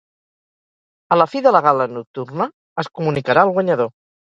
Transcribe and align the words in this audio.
A 1.15 1.17
la 1.23 1.27
fi 1.33 1.43
de 1.49 1.51
la 1.57 1.61
gala 1.67 1.87
nocturna, 1.93 2.49
es 2.85 2.91
comunicarà 3.03 3.47
el 3.51 3.57
guanyador. 3.61 3.97